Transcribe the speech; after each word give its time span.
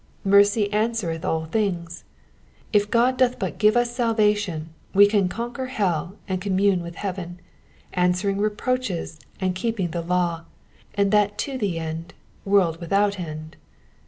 Mercy 0.25 0.73
answereth 0.73 1.23
all 1.23 1.45
things. 1.45 2.03
If 2.73 2.89
God 2.89 3.17
doth 3.17 3.37
but 3.37 3.59
give 3.59 3.77
us 3.77 3.95
salva 3.95 4.33
tion 4.33 4.73
we 4.95 5.05
can 5.05 5.29
conquer 5.29 5.67
hell 5.67 6.17
and 6.27 6.41
commune 6.41 6.81
with 6.81 6.95
heaven, 6.95 7.39
answering 7.93 8.39
reproaches 8.39 9.19
and 9.39 9.53
keeping 9.53 9.91
the 9.91 10.01
law, 10.01 10.45
and 10.95 11.11
that 11.11 11.37
to 11.45 11.55
the 11.55 11.77
end, 11.77 12.15
world 12.45 12.81
without 12.81 13.19
end. 13.19 13.57